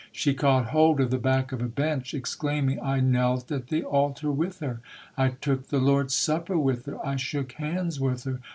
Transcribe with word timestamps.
She 0.11 0.33
caught 0.33 0.69
hold 0.69 0.99
of 0.99 1.11
the 1.11 1.19
back 1.19 1.51
of 1.51 1.61
a 1.61 1.67
bench, 1.67 2.15
ex 2.15 2.33
claiming, 2.33 2.79
"I 2.81 3.01
knelt 3.01 3.51
at 3.51 3.67
the 3.67 3.83
altar 3.83 4.31
with 4.31 4.57
her. 4.59 4.81
I 5.15 5.27
took 5.29 5.67
the 5.67 5.77
Lord's 5.77 6.15
Supper 6.15 6.57
with 6.57 6.87
her. 6.87 6.97
I 7.05 7.17
shook 7.17 7.51
hands 7.51 7.99
with 7.99 8.13
SOJOURNER 8.21 8.37
TRUTH 8.37 8.41
[219 8.41 8.41
her! 8.41 8.49